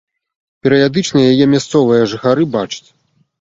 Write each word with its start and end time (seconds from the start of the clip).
Перыядычна 0.67 1.19
яе 1.31 1.45
мясцовыя 1.53 2.09
жыхары 2.15 2.49
бачаць. 2.57 2.89